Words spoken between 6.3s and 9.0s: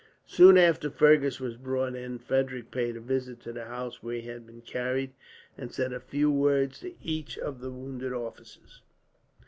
words to each of the wounded officers.